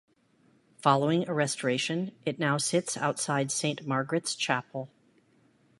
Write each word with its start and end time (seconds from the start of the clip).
Following 0.81 1.27
a 1.29 1.33
restoration, 1.35 2.11
it 2.25 2.39
now 2.39 2.57
sits 2.57 2.97
outside 2.97 3.51
Saint 3.51 3.85
Margaret's 3.85 4.33
Chapel. 4.35 4.89